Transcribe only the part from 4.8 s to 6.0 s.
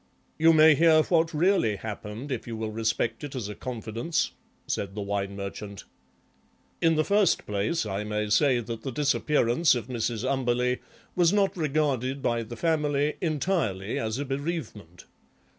the Wine Merchant.